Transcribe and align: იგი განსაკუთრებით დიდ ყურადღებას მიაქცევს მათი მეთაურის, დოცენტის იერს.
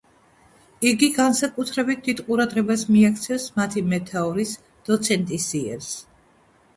იგი 0.91 1.09
განსაკუთრებით 1.17 1.99
დიდ 2.07 2.23
ყურადღებას 2.29 2.85
მიაქცევს 2.93 3.45
მათი 3.59 3.83
მეთაურის, 3.91 4.55
დოცენტის 4.89 5.47
იერს. 5.61 5.91